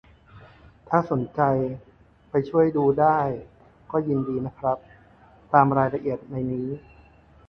[0.89, 1.41] ถ้าสนใจ
[2.29, 3.19] ไปช่วยดูได้
[3.91, 4.77] ก็ยินดีนะครับ
[5.53, 6.69] ตามรายละเอียดในนี้